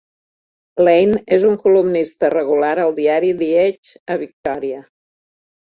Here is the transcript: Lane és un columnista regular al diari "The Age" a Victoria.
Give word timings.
Lane 0.87 1.19
és 1.37 1.45
un 1.51 1.59
columnista 1.65 2.33
regular 2.37 2.73
al 2.87 2.97
diari 3.03 3.33
"The 3.45 3.53
Age" 3.69 3.97
a 4.17 4.21
Victoria. 4.27 4.87